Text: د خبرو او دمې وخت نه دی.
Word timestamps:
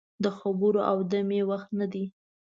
د 0.23 0.25
خبرو 0.39 0.79
او 0.91 0.97
دمې 1.11 1.41
وخت 1.49 1.69
نه 1.79 1.85
دی. 1.93 2.05